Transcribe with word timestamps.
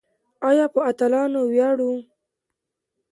آیا 0.49 0.65
په 0.73 0.79
اتلانو 0.89 1.41
ویاړو؟ 1.51 1.93